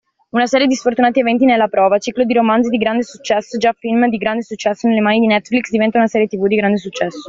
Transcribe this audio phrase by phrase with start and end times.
[0.31, 3.59] Una serie di sfortunati eventi ne è la prova: ciclo di romanzi di grande successo,
[3.59, 6.77] già film di grande successo, nelle mani di Netflix diventa una serie tv di grande
[6.77, 7.19] successo.